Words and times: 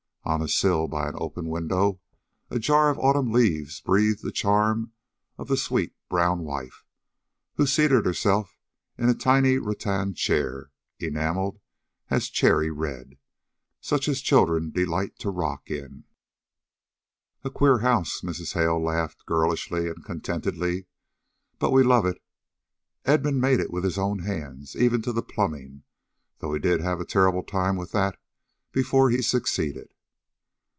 On 0.23 0.39
a 0.39 0.47
sill 0.47 0.87
by 0.87 1.09
an 1.09 1.15
open 1.17 1.47
window, 1.49 1.99
a 2.51 2.59
jar 2.59 2.91
of 2.91 2.99
autumn 2.99 3.31
leaves 3.33 3.81
breathed 3.81 4.21
the 4.21 4.31
charm 4.31 4.93
of 5.39 5.47
the 5.47 5.57
sweet 5.57 5.93
brown 6.09 6.43
wife, 6.43 6.85
who 7.55 7.65
seated 7.65 8.05
herself 8.05 8.59
in 8.99 9.09
a 9.09 9.15
tiny 9.15 9.57
rattan 9.57 10.13
chair, 10.13 10.69
enameled 10.99 11.59
a 12.11 12.19
cheery 12.19 12.69
red, 12.69 13.17
such 13.81 14.07
as 14.07 14.21
children 14.21 14.69
delight 14.69 15.17
to 15.19 15.31
rock 15.31 15.71
in. 15.71 16.03
"A 17.43 17.49
queer 17.49 17.79
house," 17.79 18.21
Mrs. 18.21 18.53
Hale 18.53 18.81
laughed 18.81 19.25
girlishly 19.25 19.89
and 19.89 20.05
contentedly. 20.05 20.85
"But 21.57 21.71
we 21.71 21.81
love 21.83 22.05
it. 22.05 22.21
Edmund 23.05 23.41
made 23.41 23.59
it 23.59 23.71
with 23.71 23.83
his 23.83 23.97
own 23.97 24.19
hands 24.19 24.75
even 24.75 25.01
to 25.01 25.11
the 25.11 25.23
plumbing, 25.23 25.81
though 26.37 26.53
he 26.53 26.59
did 26.59 26.79
have 26.79 27.01
a 27.01 27.05
terrible 27.05 27.43
time 27.43 27.75
with 27.75 27.91
that 27.93 28.19
before 28.71 29.09
he 29.09 29.23
succeeded." 29.23 29.95